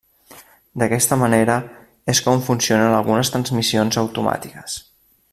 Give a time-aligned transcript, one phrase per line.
[0.83, 1.57] D'aquesta manera
[2.13, 4.79] és com funcionen algunes transmissions automàtiques.